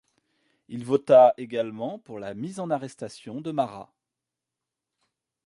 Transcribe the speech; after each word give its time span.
Il 0.67 0.83
vota 0.83 1.35
également 1.37 1.99
pour 1.99 2.17
la 2.17 2.33
mise 2.33 2.59
en 2.59 2.71
arrestation 2.71 3.39
de 3.39 3.51
Marat. 3.51 3.93